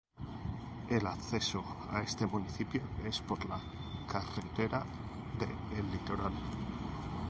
[0.89, 3.59] El acceso a este municipio es por la
[4.09, 4.83] Carretera
[5.37, 5.45] de
[5.79, 6.33] El Litoral.